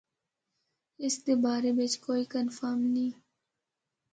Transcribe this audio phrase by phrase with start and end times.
[1.03, 3.19] اس دے بارے بچ کوئی کنفرم نیں ہے۔